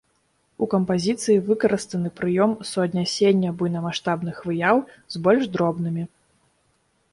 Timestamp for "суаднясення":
2.71-3.53